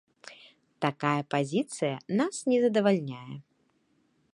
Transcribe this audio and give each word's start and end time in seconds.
Такая 0.85 1.21
пазіцыя 1.33 1.95
нас 2.23 2.35
не 2.53 2.57
задавальняе. 2.65 3.35